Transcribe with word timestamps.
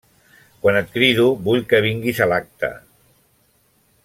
Quan 0.63 0.79
et 0.79 0.89
crido, 0.95 1.27
vull 1.49 1.63
que 1.75 1.83
vinguis 1.87 2.25
a 2.27 2.31
l'acte! 2.33 2.71